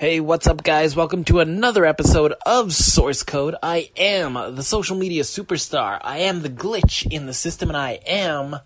Hey, 0.00 0.18
what's 0.18 0.46
up, 0.46 0.62
guys? 0.62 0.96
Welcome 0.96 1.24
to 1.24 1.40
another 1.40 1.84
episode 1.84 2.32
of 2.46 2.72
Source 2.72 3.22
Code. 3.22 3.54
I 3.62 3.90
am 3.98 4.32
the 4.32 4.62
social 4.62 4.96
media 4.96 5.24
superstar. 5.24 6.00
I 6.00 6.20
am 6.20 6.40
the 6.40 6.48
glitch 6.48 7.06
in 7.12 7.26
the 7.26 7.34
system, 7.34 7.68
and 7.68 7.76
I 7.76 8.00
am 8.06 8.60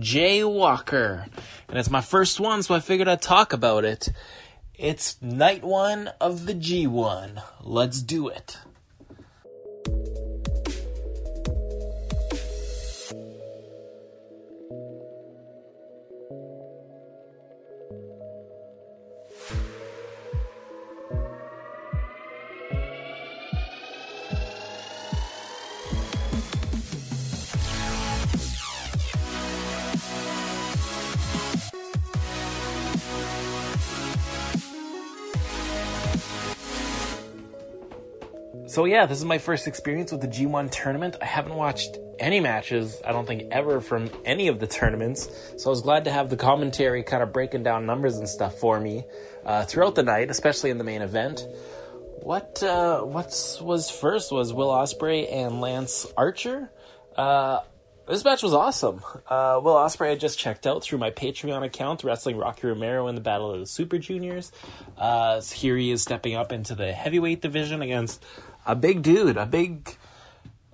Jay 0.00 0.42
Walker. 0.42 1.26
And 1.68 1.78
it's 1.78 1.90
my 1.90 2.00
first 2.00 2.40
one, 2.40 2.64
so 2.64 2.74
I 2.74 2.80
figured 2.80 3.06
I'd 3.06 3.22
talk 3.22 3.52
about 3.52 3.84
it. 3.84 4.08
It's 4.74 5.22
night 5.22 5.62
one 5.62 6.08
of 6.20 6.44
the 6.46 6.54
G1. 6.54 7.40
Let's 7.62 8.02
do 8.02 8.26
it. 8.26 8.58
So 38.74 38.86
yeah, 38.86 39.06
this 39.06 39.18
is 39.18 39.24
my 39.24 39.38
first 39.38 39.68
experience 39.68 40.10
with 40.10 40.20
the 40.20 40.26
G1 40.26 40.68
tournament. 40.72 41.14
I 41.22 41.26
haven't 41.26 41.54
watched 41.54 41.96
any 42.18 42.40
matches, 42.40 43.00
I 43.06 43.12
don't 43.12 43.24
think 43.24 43.52
ever 43.52 43.80
from 43.80 44.10
any 44.24 44.48
of 44.48 44.58
the 44.58 44.66
tournaments. 44.66 45.28
So 45.58 45.68
I 45.68 45.70
was 45.70 45.80
glad 45.80 46.06
to 46.06 46.10
have 46.10 46.28
the 46.28 46.36
commentary 46.36 47.04
kind 47.04 47.22
of 47.22 47.32
breaking 47.32 47.62
down 47.62 47.86
numbers 47.86 48.16
and 48.16 48.28
stuff 48.28 48.58
for 48.58 48.80
me 48.80 49.04
uh, 49.46 49.64
throughout 49.64 49.94
the 49.94 50.02
night, 50.02 50.28
especially 50.28 50.70
in 50.70 50.78
the 50.78 50.82
main 50.82 51.02
event. 51.02 51.46
What 52.20 52.64
uh, 52.64 53.02
what 53.02 53.60
was 53.62 53.90
first 53.90 54.32
was 54.32 54.52
Will 54.52 54.70
Ospreay 54.70 55.32
and 55.32 55.60
Lance 55.60 56.12
Archer. 56.16 56.68
Uh, 57.16 57.60
this 58.08 58.24
match 58.24 58.42
was 58.42 58.52
awesome. 58.52 59.02
Uh, 59.28 59.60
Will 59.62 59.76
Ospreay 59.76 60.10
had 60.10 60.20
just 60.20 60.36
checked 60.38 60.66
out 60.66 60.82
through 60.82 60.98
my 60.98 61.10
Patreon 61.10 61.64
account, 61.64 62.02
wrestling 62.02 62.36
Rocky 62.36 62.66
Romero 62.66 63.06
in 63.06 63.14
the 63.14 63.20
Battle 63.20 63.52
of 63.52 63.60
the 63.60 63.66
Super 63.66 63.98
Juniors. 63.98 64.50
Uh, 64.98 65.40
here 65.40 65.76
he 65.76 65.92
is 65.92 66.02
stepping 66.02 66.34
up 66.34 66.50
into 66.50 66.74
the 66.74 66.92
heavyweight 66.92 67.40
division 67.40 67.80
against 67.80 68.22
a 68.66 68.74
big 68.74 69.02
dude, 69.02 69.36
a 69.36 69.46
big, 69.46 69.96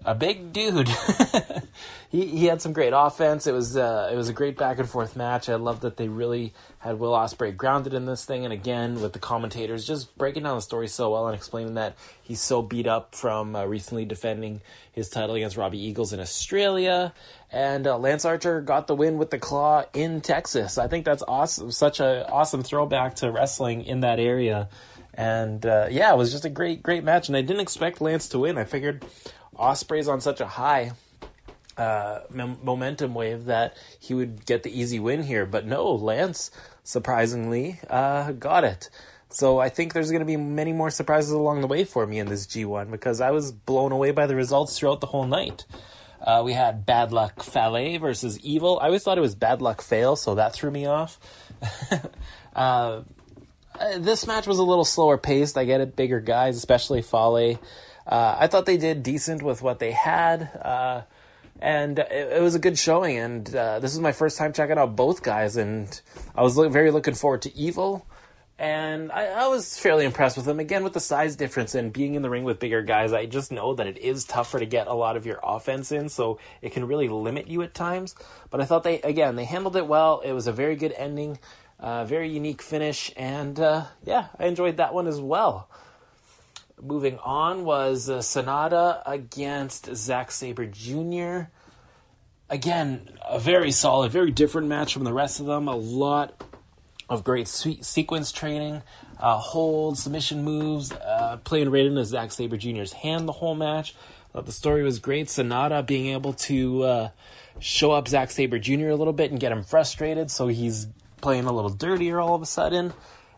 a 0.05 0.14
big 0.14 0.52
dude. 0.52 0.88
he 2.10 2.27
he 2.27 2.47
had 2.47 2.60
some 2.60 2.72
great 2.72 2.92
offense. 2.94 3.47
It 3.47 3.52
was 3.52 3.77
uh, 3.77 4.10
it 4.12 4.16
was 4.16 4.28
a 4.28 4.32
great 4.32 4.56
back 4.56 4.78
and 4.78 4.88
forth 4.88 5.14
match. 5.14 5.48
I 5.48 5.55
love 5.55 5.80
that 5.80 5.97
they 5.97 6.08
really 6.08 6.52
had 6.78 6.98
Will 6.98 7.12
Ospreay 7.12 7.56
grounded 7.56 7.94
in 7.94 8.05
this 8.05 8.24
thing, 8.24 8.44
and 8.44 8.52
again 8.52 9.00
with 9.00 9.12
the 9.12 9.19
commentators 9.19 9.86
just 9.86 10.16
breaking 10.19 10.42
down 10.42 10.56
the 10.56 10.62
story 10.62 10.88
so 10.88 11.10
well 11.10 11.28
and 11.28 11.36
explaining 11.36 11.74
that 11.74 11.97
he's 12.20 12.41
so 12.41 12.62
beat 12.62 12.88
up 12.88 13.14
from 13.14 13.55
uh, 13.55 13.64
recently 13.64 14.04
defending 14.04 14.60
his 14.92 15.08
title 15.08 15.36
against 15.36 15.56
Robbie 15.56 15.78
Eagles 15.82 16.12
in 16.12 16.19
Australia, 16.19 17.14
and 17.52 17.86
uh, 17.86 17.97
Lance 17.97 18.25
Archer 18.25 18.60
got 18.60 18.88
the 18.88 18.97
win 18.97 19.16
with 19.16 19.30
the 19.30 19.38
claw 19.38 19.84
in 19.94 20.20
Texas. 20.20 20.78
I 20.78 20.88
think 20.88 21.04
that's 21.04 21.22
awesome. 21.27 21.70
Such 21.70 22.00
a 22.00 22.28
awesome 22.28 22.64
throwback 22.64 23.16
to 23.16 23.30
wrestling 23.30 23.84
in 23.84 24.00
that 24.00 24.19
area. 24.19 24.69
And 25.20 25.66
uh, 25.66 25.88
yeah, 25.90 26.10
it 26.14 26.16
was 26.16 26.32
just 26.32 26.46
a 26.46 26.48
great, 26.48 26.82
great 26.82 27.04
match. 27.04 27.28
And 27.28 27.36
I 27.36 27.42
didn't 27.42 27.60
expect 27.60 28.00
Lance 28.00 28.26
to 28.30 28.38
win. 28.38 28.56
I 28.56 28.64
figured 28.64 29.04
Ospreay's 29.54 30.08
on 30.08 30.22
such 30.22 30.40
a 30.40 30.46
high 30.46 30.92
uh, 31.76 32.20
momentum 32.30 33.12
wave 33.12 33.44
that 33.44 33.76
he 33.98 34.14
would 34.14 34.46
get 34.46 34.62
the 34.62 34.80
easy 34.80 34.98
win 34.98 35.22
here. 35.22 35.44
But 35.44 35.66
no, 35.66 35.92
Lance 35.92 36.50
surprisingly 36.84 37.80
uh, 37.91 38.32
got 38.32 38.64
it. 38.64 38.88
So 39.28 39.58
I 39.58 39.68
think 39.68 39.92
there's 39.92 40.10
going 40.10 40.20
to 40.20 40.26
be 40.26 40.38
many 40.38 40.72
more 40.72 40.91
surprises 40.91 41.32
along 41.32 41.60
the 41.60 41.66
way 41.66 41.84
for 41.84 42.06
me 42.06 42.18
in 42.18 42.26
this 42.26 42.46
G1 42.46 42.91
because 42.91 43.20
I 43.20 43.30
was 43.30 43.52
blown 43.52 43.92
away 43.92 44.12
by 44.12 44.26
the 44.26 44.34
results 44.34 44.78
throughout 44.78 45.02
the 45.02 45.06
whole 45.06 45.26
night. 45.26 45.66
Uh, 46.18 46.41
we 46.42 46.54
had 46.54 46.86
Bad 46.86 47.12
Luck 47.12 47.42
Fale 47.42 47.98
versus 47.98 48.41
Evil. 48.41 48.81
I 48.81 48.87
always 48.87 49.02
thought 49.02 49.19
it 49.19 49.22
was 49.22 49.34
Bad 49.34 49.60
Luck 49.60 49.82
Fail, 49.82 50.16
so 50.16 50.34
that 50.37 50.54
threw 50.54 50.70
me 50.70 50.87
off. 50.87 51.19
uh, 52.54 53.02
uh, 53.80 53.98
this 53.98 54.26
match 54.26 54.46
was 54.46 54.58
a 54.58 54.62
little 54.62 54.84
slower 54.84 55.16
paced. 55.16 55.56
I 55.56 55.64
get 55.64 55.80
it, 55.80 55.96
bigger 55.96 56.20
guys, 56.20 56.56
especially 56.56 57.02
Fale. 57.02 57.58
Uh, 58.06 58.36
I 58.38 58.46
thought 58.46 58.66
they 58.66 58.76
did 58.76 59.02
decent 59.02 59.42
with 59.42 59.62
what 59.62 59.78
they 59.78 59.92
had, 59.92 60.42
uh, 60.62 61.02
and 61.60 61.98
it, 61.98 62.10
it, 62.10 62.42
was 62.42 62.54
a 62.54 62.58
good 62.58 62.78
showing. 62.78 63.16
And 63.16 63.54
uh, 63.54 63.78
this 63.78 63.92
is 63.92 64.00
my 64.00 64.12
first 64.12 64.36
time 64.36 64.52
checking 64.52 64.78
out 64.78 64.96
both 64.96 65.22
guys, 65.22 65.56
and 65.56 66.00
I 66.34 66.42
was 66.42 66.56
very 66.56 66.90
looking 66.90 67.14
forward 67.14 67.42
to 67.42 67.56
Evil. 67.56 68.06
And 68.58 69.10
I, 69.10 69.24
I, 69.28 69.46
was 69.46 69.78
fairly 69.78 70.04
impressed 70.04 70.36
with 70.36 70.44
them. 70.44 70.60
Again, 70.60 70.84
with 70.84 70.92
the 70.92 71.00
size 71.00 71.34
difference 71.34 71.74
and 71.74 71.90
being 71.90 72.14
in 72.14 72.20
the 72.20 72.28
ring 72.28 72.44
with 72.44 72.58
bigger 72.58 72.82
guys, 72.82 73.10
I 73.10 73.24
just 73.24 73.50
know 73.50 73.72
that 73.74 73.86
it 73.86 73.96
is 73.96 74.26
tougher 74.26 74.58
to 74.58 74.66
get 74.66 74.86
a 74.86 74.92
lot 74.92 75.16
of 75.16 75.24
your 75.24 75.40
offense 75.42 75.92
in, 75.92 76.10
so 76.10 76.38
it 76.60 76.72
can 76.72 76.86
really 76.86 77.08
limit 77.08 77.48
you 77.48 77.62
at 77.62 77.72
times. 77.72 78.14
But 78.50 78.60
I 78.60 78.66
thought 78.66 78.82
they, 78.82 79.00
again, 79.00 79.36
they 79.36 79.46
handled 79.46 79.76
it 79.76 79.86
well. 79.86 80.20
It 80.20 80.32
was 80.32 80.46
a 80.46 80.52
very 80.52 80.76
good 80.76 80.92
ending. 80.98 81.38
Uh, 81.80 82.04
very 82.04 82.28
unique 82.28 82.60
finish, 82.60 83.10
and 83.16 83.58
uh, 83.58 83.84
yeah, 84.04 84.26
I 84.38 84.44
enjoyed 84.44 84.76
that 84.76 84.92
one 84.92 85.06
as 85.06 85.18
well. 85.18 85.66
Moving 86.78 87.18
on 87.20 87.64
was 87.64 88.10
uh, 88.10 88.18
Sanada 88.18 89.02
against 89.06 89.94
Zack 89.96 90.30
Sabre 90.30 90.66
Jr. 90.66 91.48
Again, 92.50 93.08
a 93.26 93.38
very 93.38 93.70
solid, 93.70 94.12
very 94.12 94.30
different 94.30 94.69
match 94.69 94.92
from 94.92 95.04
the 95.04 95.12
rest 95.14 95.40
of 95.40 95.46
them. 95.46 95.69
A 95.69 95.76
lot 95.76 96.44
of 97.08 97.24
great 97.24 97.48
sequence 97.48 98.30
training, 98.30 98.82
uh, 99.19 99.38
hold, 99.38 99.96
submission 99.96 100.44
moves, 100.44 100.92
uh, 100.92 101.38
playing 101.44 101.70
right 101.70 101.86
into 101.86 102.04
Zack 102.04 102.30
Sabre 102.30 102.58
Jr.'s 102.58 102.92
hand 102.92 103.26
the 103.26 103.32
whole 103.32 103.54
match. 103.54 103.94
Thought 104.32 104.44
the 104.44 104.52
story 104.52 104.82
was 104.82 104.98
great. 104.98 105.28
Sanada 105.28 105.84
being 105.84 106.08
able 106.08 106.34
to 106.34 106.82
uh, 106.82 107.08
show 107.58 107.90
up 107.90 108.06
Zack 108.06 108.30
Sabre 108.30 108.58
Jr. 108.58 108.88
a 108.88 108.96
little 108.96 109.14
bit 109.14 109.30
and 109.30 109.40
get 109.40 109.50
him 109.50 109.64
frustrated, 109.64 110.30
so 110.30 110.46
he's 110.46 110.86
playing 111.20 111.44
a 111.44 111.53
little 111.53 111.70
dirtier 111.70 112.20
all 112.20 112.34
of 112.34 112.42
a 112.42 112.47
sudden. 112.47 112.92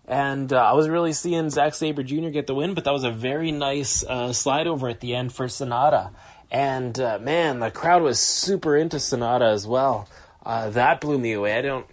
And 0.06 0.53
uh, 0.53 0.56
I 0.56 0.72
was 0.72 0.88
really 0.88 1.12
seeing 1.12 1.48
Zack 1.50 1.75
Sabre 1.75 2.03
Jr. 2.03 2.28
get 2.28 2.47
the 2.47 2.54
win, 2.54 2.75
but 2.75 2.84
that 2.84 2.93
was 2.93 3.04
a 3.04 3.10
very 3.10 3.53
nice 3.53 4.04
uh, 4.04 4.32
slide 4.32 4.66
over 4.66 4.88
at 4.88 5.00
the 5.00 5.15
end 5.15 5.32
for 5.32 5.47
Sanada. 5.47 6.10
And 6.50 6.98
uh, 6.98 7.19
man, 7.19 7.60
the 7.60 7.70
crowd 7.70 8.03
was 8.03 8.19
super 8.19 8.76
into 8.76 8.97
Sanada 8.97 9.53
as 9.53 9.66
well. 9.66 10.09
Uh, 10.44 10.70
that 10.70 11.00
blew 11.00 11.19
me 11.19 11.32
away. 11.32 11.56
I 11.56 11.62
don't 11.62 11.87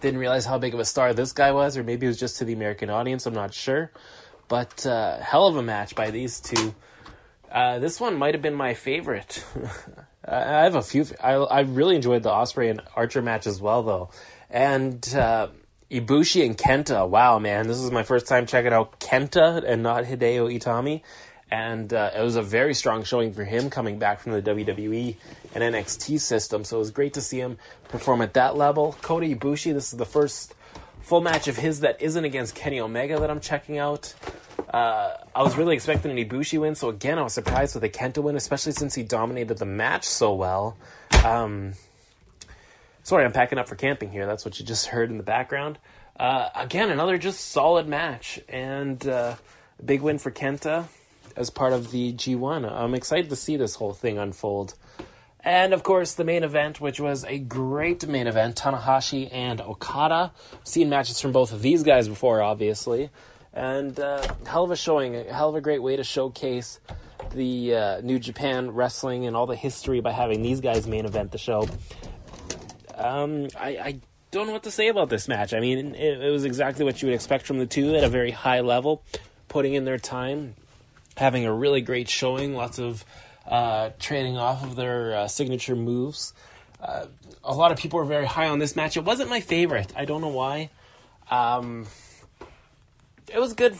didn't 0.00 0.20
realize 0.20 0.44
how 0.44 0.58
big 0.58 0.74
of 0.74 0.80
a 0.80 0.84
star 0.84 1.12
this 1.12 1.32
guy 1.32 1.50
was, 1.50 1.76
or 1.76 1.82
maybe 1.82 2.06
it 2.06 2.10
was 2.10 2.20
just 2.20 2.38
to 2.38 2.44
the 2.44 2.52
American 2.52 2.88
audience. 2.90 3.26
I'm 3.26 3.34
not 3.34 3.52
sure. 3.52 3.90
But 4.46 4.86
uh, 4.86 5.18
hell 5.18 5.46
of 5.46 5.56
a 5.56 5.62
match 5.62 5.94
by 5.94 6.10
these 6.10 6.40
two. 6.40 6.74
Uh, 7.50 7.78
this 7.78 8.00
one 8.00 8.16
might 8.16 8.34
have 8.34 8.42
been 8.42 8.54
my 8.54 8.74
favorite. 8.74 9.44
I 10.30 10.64
have 10.64 10.74
a 10.74 10.82
few. 10.82 11.06
I 11.22 11.34
I 11.34 11.60
really 11.60 11.96
enjoyed 11.96 12.22
the 12.22 12.30
Ospreay 12.30 12.70
and 12.70 12.82
Archer 12.94 13.22
match 13.22 13.46
as 13.46 13.60
well, 13.60 13.82
though. 13.82 14.10
And 14.50 15.06
uh, 15.14 15.48
Ibushi 15.90 16.44
and 16.44 16.56
Kenta, 16.56 17.08
wow, 17.08 17.38
man, 17.38 17.66
this 17.66 17.78
is 17.78 17.90
my 17.90 18.02
first 18.02 18.26
time 18.26 18.46
checking 18.46 18.72
out 18.72 19.00
Kenta 19.00 19.64
and 19.66 19.82
not 19.82 20.04
Hideo 20.04 20.54
Itami. 20.54 21.02
And 21.50 21.94
uh, 21.94 22.10
it 22.14 22.20
was 22.20 22.36
a 22.36 22.42
very 22.42 22.74
strong 22.74 23.04
showing 23.04 23.32
for 23.32 23.42
him 23.42 23.70
coming 23.70 23.98
back 23.98 24.20
from 24.20 24.32
the 24.32 24.42
WWE 24.42 25.16
and 25.54 25.74
NXT 25.74 26.20
system. 26.20 26.62
So 26.64 26.76
it 26.76 26.80
was 26.80 26.90
great 26.90 27.14
to 27.14 27.22
see 27.22 27.38
him 27.38 27.56
perform 27.88 28.20
at 28.20 28.34
that 28.34 28.54
level. 28.54 28.96
Kota 29.00 29.24
Ibushi, 29.24 29.72
this 29.72 29.92
is 29.92 29.98
the 29.98 30.04
first 30.04 30.54
full 31.00 31.22
match 31.22 31.48
of 31.48 31.56
his 31.56 31.80
that 31.80 32.02
isn't 32.02 32.24
against 32.24 32.54
Kenny 32.54 32.80
Omega 32.80 33.18
that 33.18 33.30
I'm 33.30 33.40
checking 33.40 33.78
out. 33.78 34.14
Uh, 34.68 35.16
I 35.34 35.42
was 35.42 35.56
really 35.56 35.74
expecting 35.74 36.10
an 36.10 36.18
Ibushi 36.18 36.60
win, 36.60 36.74
so 36.74 36.88
again, 36.88 37.18
I 37.18 37.22
was 37.22 37.32
surprised 37.32 37.74
with 37.74 37.84
a 37.84 37.88
Kenta 37.88 38.22
win, 38.22 38.36
especially 38.36 38.72
since 38.72 38.94
he 38.94 39.02
dominated 39.02 39.58
the 39.58 39.64
match 39.64 40.04
so 40.04 40.34
well. 40.34 40.76
Um, 41.24 41.72
Sorry, 43.08 43.24
I'm 43.24 43.32
packing 43.32 43.58
up 43.58 43.66
for 43.66 43.74
camping 43.74 44.10
here. 44.10 44.26
That's 44.26 44.44
what 44.44 44.60
you 44.60 44.66
just 44.66 44.88
heard 44.88 45.10
in 45.10 45.16
the 45.16 45.22
background. 45.22 45.78
Uh, 46.20 46.50
again, 46.54 46.90
another 46.90 47.16
just 47.16 47.40
solid 47.40 47.88
match 47.88 48.38
and 48.50 49.08
uh, 49.08 49.36
a 49.78 49.82
big 49.82 50.02
win 50.02 50.18
for 50.18 50.30
Kenta 50.30 50.88
as 51.34 51.48
part 51.48 51.72
of 51.72 51.90
the 51.90 52.12
G1. 52.12 52.70
I'm 52.70 52.94
excited 52.94 53.30
to 53.30 53.36
see 53.36 53.56
this 53.56 53.76
whole 53.76 53.94
thing 53.94 54.18
unfold. 54.18 54.74
And 55.40 55.72
of 55.72 55.82
course, 55.84 56.12
the 56.12 56.24
main 56.24 56.44
event, 56.44 56.82
which 56.82 57.00
was 57.00 57.24
a 57.24 57.38
great 57.38 58.06
main 58.06 58.26
event 58.26 58.56
Tanahashi 58.56 59.32
and 59.32 59.62
Okada. 59.62 60.30
I've 60.52 60.68
seen 60.68 60.90
matches 60.90 61.18
from 61.18 61.32
both 61.32 61.50
of 61.50 61.62
these 61.62 61.82
guys 61.82 62.08
before, 62.08 62.42
obviously. 62.42 63.08
And 63.58 63.98
uh, 63.98 64.24
hell 64.46 64.62
of 64.62 64.70
a 64.70 64.76
showing, 64.76 65.16
a 65.16 65.24
hell 65.34 65.48
of 65.48 65.56
a 65.56 65.60
great 65.60 65.82
way 65.82 65.96
to 65.96 66.04
showcase 66.04 66.78
the 67.34 67.74
uh, 67.74 68.00
New 68.02 68.20
Japan 68.20 68.70
wrestling 68.70 69.26
and 69.26 69.34
all 69.34 69.46
the 69.46 69.56
history 69.56 70.00
by 70.00 70.12
having 70.12 70.42
these 70.42 70.60
guys 70.60 70.86
main 70.86 71.04
event 71.04 71.32
the 71.32 71.38
show. 71.38 71.68
Um, 72.94 73.48
I, 73.58 73.68
I 73.70 74.00
don't 74.30 74.46
know 74.46 74.52
what 74.52 74.62
to 74.62 74.70
say 74.70 74.86
about 74.86 75.08
this 75.08 75.26
match. 75.26 75.52
I 75.54 75.58
mean, 75.58 75.96
it, 75.96 76.22
it 76.22 76.30
was 76.30 76.44
exactly 76.44 76.84
what 76.84 77.02
you 77.02 77.08
would 77.08 77.16
expect 77.16 77.46
from 77.46 77.58
the 77.58 77.66
two 77.66 77.96
at 77.96 78.04
a 78.04 78.08
very 78.08 78.30
high 78.30 78.60
level, 78.60 79.02
putting 79.48 79.74
in 79.74 79.84
their 79.84 79.98
time, 79.98 80.54
having 81.16 81.44
a 81.44 81.52
really 81.52 81.80
great 81.80 82.08
showing, 82.08 82.54
lots 82.54 82.78
of 82.78 83.04
uh, 83.44 83.90
trading 83.98 84.36
off 84.36 84.62
of 84.62 84.76
their 84.76 85.16
uh, 85.16 85.26
signature 85.26 85.74
moves. 85.74 86.32
Uh, 86.80 87.06
a 87.42 87.54
lot 87.54 87.72
of 87.72 87.78
people 87.78 87.98
were 87.98 88.04
very 88.04 88.26
high 88.26 88.46
on 88.46 88.60
this 88.60 88.76
match. 88.76 88.96
It 88.96 89.04
wasn't 89.04 89.30
my 89.30 89.40
favorite. 89.40 89.92
I 89.96 90.04
don't 90.04 90.20
know 90.20 90.28
why. 90.28 90.70
Um, 91.28 91.88
it, 93.32 93.38
was 93.38 93.52
good. 93.54 93.76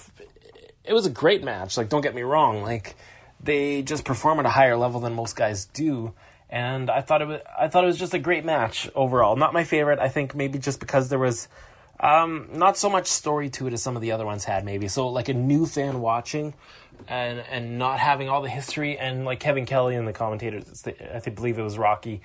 It 0.85 0.93
was 0.93 1.07
a 1.07 1.11
great 1.11 1.45
match. 1.45 1.77
Like, 1.77 1.89
don't 1.89 2.01
get 2.01 2.15
me 2.15 2.23
wrong. 2.23 2.63
Like, 2.63 2.97
they 3.43 3.83
just 3.83 4.05
perform 4.05 4.41
at 4.41 4.47
a 4.47 4.51
higher 4.51 4.77
level 4.77 5.01
than 5.01 5.15
most 5.15 5.37
guys 5.37 5.67
do. 5.67 6.15
And 6.51 6.91
I 6.91 7.03
thought 7.03 7.23
it 7.23 7.29
was, 7.29 7.41
I 7.59 7.69
thought 7.69 7.85
it 7.85 7.89
was 7.89 7.99
just 7.99 8.15
a 8.15 8.19
great 8.19 8.45
match 8.45 8.89
overall. 8.95 9.37
Not 9.37 9.53
my 9.53 9.65
favorite. 9.65 9.99
I 9.99 10.09
think 10.09 10.35
maybe 10.35 10.59
just 10.59 10.81
because 10.81 11.09
there 11.09 11.19
was, 11.19 11.49
um, 12.01 12.49
not 12.53 12.77
so 12.77 12.89
much 12.89 13.07
story 13.09 13.51
to 13.51 13.67
it 13.67 13.73
as 13.73 13.83
some 13.83 13.97
of 13.97 14.03
the 14.03 14.13
other 14.13 14.25
ones 14.25 14.45
had. 14.45 14.65
Maybe 14.65 14.89
so, 14.89 15.09
like 15.09 15.29
a 15.29 15.35
new 15.35 15.67
fan 15.67 16.01
watching, 16.01 16.55
and 17.07 17.41
and 17.41 17.79
not 17.79 17.99
having 17.99 18.29
all 18.29 18.43
the 18.43 18.49
history 18.49 18.99
and 18.99 19.25
like 19.25 19.41
Kevin 19.41 19.67
Kelly 19.67 19.97
and 19.97 20.07
the 20.07 20.13
commentators, 20.13 20.87
I 20.87 21.19
think 21.19 21.37
believe 21.37 21.59
it 21.59 21.63
was 21.63 21.77
Rocky, 21.77 22.23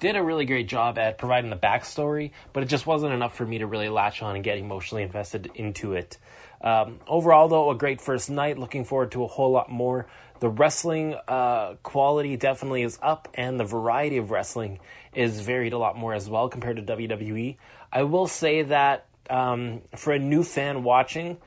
did 0.00 0.16
a 0.16 0.22
really 0.22 0.44
great 0.44 0.68
job 0.68 0.98
at 0.98 1.18
providing 1.18 1.50
the 1.50 1.56
backstory, 1.56 2.32
but 2.52 2.62
it 2.62 2.66
just 2.66 2.86
wasn't 2.86 3.12
enough 3.12 3.36
for 3.36 3.46
me 3.46 3.58
to 3.58 3.66
really 3.66 3.88
latch 3.88 4.22
on 4.22 4.34
and 4.34 4.44
get 4.44 4.58
emotionally 4.58 5.02
invested 5.02 5.50
into 5.54 5.92
it. 5.92 6.18
Um, 6.60 6.98
overall, 7.06 7.48
though, 7.48 7.70
a 7.70 7.76
great 7.76 8.00
first 8.00 8.30
night. 8.30 8.58
Looking 8.58 8.84
forward 8.84 9.12
to 9.12 9.24
a 9.24 9.26
whole 9.26 9.50
lot 9.50 9.70
more. 9.70 10.06
The 10.40 10.48
wrestling 10.48 11.16
uh, 11.26 11.74
quality 11.82 12.36
definitely 12.36 12.82
is 12.82 12.98
up, 13.02 13.28
and 13.34 13.58
the 13.58 13.64
variety 13.64 14.18
of 14.18 14.30
wrestling 14.30 14.80
is 15.14 15.40
varied 15.40 15.72
a 15.72 15.78
lot 15.78 15.96
more 15.96 16.14
as 16.14 16.28
well 16.28 16.48
compared 16.48 16.76
to 16.76 16.82
WWE. 16.82 17.56
I 17.92 18.02
will 18.04 18.26
say 18.26 18.62
that 18.62 19.06
um, 19.30 19.82
for 19.96 20.12
a 20.12 20.18
new 20.18 20.42
fan 20.44 20.84
watching, 20.84 21.38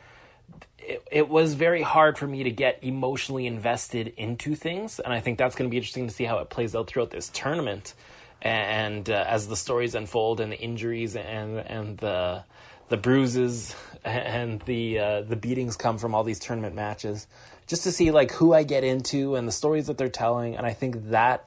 it, 0.77 1.03
it, 1.11 1.29
was 1.29 1.53
very 1.53 1.81
hard 1.81 2.17
for 2.17 2.27
me 2.27 2.43
to 2.43 2.51
get 2.51 2.79
emotionally 2.81 3.47
invested 3.47 4.13
into 4.17 4.55
things, 4.55 4.99
and 4.99 5.13
I 5.13 5.19
think 5.19 5.37
that's 5.37 5.55
going 5.55 5.69
to 5.69 5.71
be 5.71 5.77
interesting 5.77 6.07
to 6.07 6.13
see 6.13 6.25
how 6.25 6.39
it 6.39 6.49
plays 6.49 6.75
out 6.75 6.87
throughout 6.87 7.11
this 7.11 7.29
tournament 7.33 7.93
and 8.41 9.09
uh, 9.09 9.25
as 9.27 9.47
the 9.47 9.55
stories 9.55 9.95
unfold 9.95 10.39
and 10.39 10.51
the 10.51 10.59
injuries 10.59 11.15
and 11.15 11.57
and 11.59 11.97
the 11.97 12.43
the 12.89 12.97
bruises 12.97 13.75
and 14.03 14.61
the 14.61 14.99
uh, 14.99 15.21
the 15.21 15.35
beatings 15.35 15.77
come 15.77 15.97
from 15.97 16.15
all 16.15 16.23
these 16.23 16.39
tournament 16.39 16.75
matches, 16.75 17.27
just 17.67 17.83
to 17.83 17.91
see 17.91 18.11
like 18.11 18.31
who 18.31 18.53
I 18.53 18.63
get 18.63 18.83
into 18.83 19.35
and 19.35 19.47
the 19.47 19.51
stories 19.51 19.87
that 19.87 19.97
they're 19.97 20.09
telling, 20.09 20.55
and 20.55 20.65
I 20.65 20.73
think 20.73 21.09
that 21.09 21.45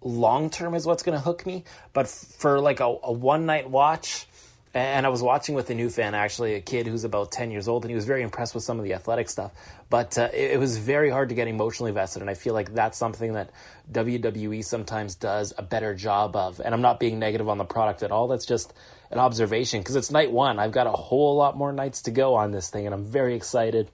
long 0.00 0.50
term 0.50 0.74
is 0.74 0.86
what's 0.86 1.02
going 1.02 1.16
to 1.16 1.24
hook 1.24 1.46
me. 1.46 1.64
But 1.92 2.08
for 2.08 2.60
like 2.60 2.80
a, 2.80 2.96
a 3.02 3.12
one 3.12 3.46
night 3.46 3.70
watch, 3.70 4.26
and 4.74 5.06
I 5.06 5.08
was 5.08 5.22
watching 5.22 5.54
with 5.54 5.70
a 5.70 5.74
new 5.74 5.88
fan, 5.88 6.14
actually, 6.14 6.54
a 6.54 6.60
kid 6.60 6.88
who's 6.88 7.04
about 7.04 7.30
10 7.30 7.52
years 7.52 7.68
old, 7.68 7.84
and 7.84 7.90
he 7.90 7.94
was 7.94 8.06
very 8.06 8.22
impressed 8.22 8.54
with 8.54 8.64
some 8.64 8.78
of 8.78 8.84
the 8.84 8.94
athletic 8.94 9.28
stuff. 9.28 9.52
But 9.88 10.18
uh, 10.18 10.30
it, 10.34 10.52
it, 10.52 10.58
was 10.58 10.78
very 10.78 11.10
hard 11.10 11.28
to 11.28 11.36
get 11.36 11.46
emotionally 11.46 11.90
invested, 11.90 12.22
and 12.22 12.30
I 12.30 12.34
feel 12.34 12.54
like 12.54 12.74
that's 12.74 12.98
something 12.98 13.34
that 13.34 13.50
WWE 13.92 14.64
sometimes 14.64 15.14
does 15.14 15.54
a 15.56 15.62
better 15.62 15.94
job 15.94 16.34
of. 16.34 16.60
And 16.60 16.74
I'm 16.74 16.82
not 16.82 16.98
being 16.98 17.20
negative 17.20 17.48
on 17.48 17.58
the 17.58 17.64
product 17.64 18.02
at 18.02 18.10
all, 18.10 18.26
that's 18.26 18.46
just 18.46 18.74
an 19.12 19.20
observation 19.20 19.80
because 19.80 19.94
it's 19.94 20.10
night 20.10 20.32
one. 20.32 20.58
I've 20.58 20.72
got 20.72 20.88
a 20.88 20.90
whole 20.90 21.36
lot 21.36 21.56
more 21.56 21.72
nights 21.72 22.02
to 22.02 22.10
go 22.10 22.34
on 22.34 22.50
this 22.50 22.68
thing, 22.68 22.84
and 22.84 22.94
I'm 22.94 23.04
very 23.04 23.36
excited 23.36 23.92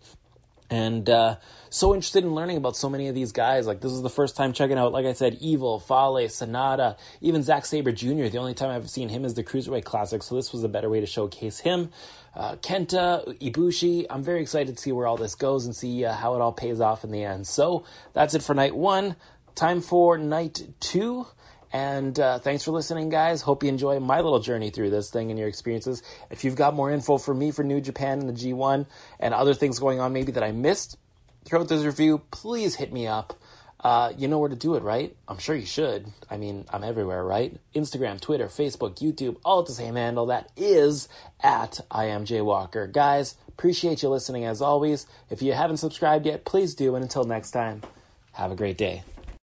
and 0.70 1.10
uh, 1.10 1.36
so 1.68 1.94
interested 1.94 2.24
in 2.24 2.34
learning 2.34 2.56
about 2.56 2.76
so 2.76 2.88
many 2.88 3.08
of 3.08 3.14
these 3.14 3.32
guys. 3.32 3.66
Like 3.66 3.80
this 3.80 3.92
is 3.92 4.02
the 4.02 4.10
first 4.10 4.36
time 4.36 4.52
checking 4.52 4.78
out, 4.78 4.92
like 4.92 5.04
I 5.04 5.12
said, 5.12 5.34
Evil, 5.40 5.80
Fale, 5.80 6.28
Sanada, 6.28 6.96
even 7.20 7.42
Zack 7.42 7.66
Sabre 7.66 7.92
Jr. 7.92 8.28
The 8.28 8.38
only 8.38 8.54
time 8.54 8.70
I've 8.70 8.88
seen 8.88 9.08
him 9.08 9.24
is 9.24 9.34
the 9.34 9.44
Cruiserweight 9.44 9.84
Classic, 9.84 10.22
so 10.22 10.36
this 10.36 10.52
was 10.52 10.62
a 10.64 10.68
better 10.68 10.88
way 10.88 11.00
to 11.00 11.06
showcase 11.06 11.60
him. 11.60 11.90
Uh, 12.34 12.56
Kenta, 12.56 13.36
Ibushi. 13.40 14.06
I'm 14.08 14.22
very 14.22 14.40
excited 14.40 14.76
to 14.76 14.82
see 14.82 14.92
where 14.92 15.06
all 15.06 15.16
this 15.16 15.34
goes 15.34 15.66
and 15.66 15.74
see 15.74 16.04
uh, 16.04 16.14
how 16.14 16.34
it 16.36 16.40
all 16.40 16.52
pays 16.52 16.80
off 16.80 17.02
in 17.02 17.10
the 17.10 17.24
end. 17.24 17.46
So 17.46 17.84
that's 18.12 18.34
it 18.34 18.42
for 18.42 18.54
night 18.54 18.76
one. 18.76 19.16
Time 19.56 19.80
for 19.80 20.16
night 20.16 20.62
two. 20.78 21.26
And 21.72 22.18
uh, 22.18 22.38
thanks 22.40 22.64
for 22.64 22.72
listening, 22.72 23.10
guys. 23.10 23.42
Hope 23.42 23.62
you 23.62 23.68
enjoy 23.68 24.00
my 24.00 24.20
little 24.20 24.40
journey 24.40 24.70
through 24.70 24.90
this 24.90 25.10
thing 25.10 25.30
and 25.30 25.38
your 25.38 25.48
experiences. 25.48 26.02
If 26.30 26.44
you've 26.44 26.56
got 26.56 26.74
more 26.74 26.90
info 26.90 27.18
for 27.18 27.32
me 27.32 27.52
for 27.52 27.62
New 27.62 27.80
Japan 27.80 28.20
and 28.20 28.28
the 28.28 28.32
G1 28.32 28.86
and 29.20 29.34
other 29.34 29.54
things 29.54 29.78
going 29.78 30.00
on 30.00 30.12
maybe 30.12 30.32
that 30.32 30.42
I 30.42 30.52
missed 30.52 30.96
throughout 31.44 31.68
this 31.68 31.84
review, 31.84 32.22
please 32.30 32.74
hit 32.74 32.92
me 32.92 33.06
up. 33.06 33.38
Uh, 33.82 34.12
you 34.18 34.28
know 34.28 34.38
where 34.38 34.48
to 34.48 34.56
do 34.56 34.74
it, 34.74 34.82
right? 34.82 35.16
I'm 35.26 35.38
sure 35.38 35.56
you 35.56 35.64
should. 35.64 36.06
I 36.28 36.36
mean, 36.36 36.66
I'm 36.70 36.84
everywhere, 36.84 37.24
right? 37.24 37.56
Instagram, 37.74 38.20
Twitter, 38.20 38.46
Facebook, 38.46 38.96
YouTube, 38.96 39.36
all 39.42 39.60
at 39.60 39.66
the 39.66 39.72
same 39.72 39.94
handle. 39.94 40.26
That 40.26 40.50
is 40.56 41.08
at 41.42 41.80
I 41.90 42.06
am 42.06 42.26
Jay 42.26 42.42
Walker. 42.42 42.86
Guys, 42.86 43.36
appreciate 43.48 44.02
you 44.02 44.10
listening 44.10 44.44
as 44.44 44.60
always. 44.60 45.06
If 45.30 45.40
you 45.40 45.54
haven't 45.54 45.78
subscribed 45.78 46.26
yet, 46.26 46.44
please 46.44 46.74
do. 46.74 46.94
And 46.94 47.02
until 47.02 47.24
next 47.24 47.52
time, 47.52 47.80
have 48.32 48.52
a 48.52 48.56
great 48.56 48.76
day. 48.76 49.02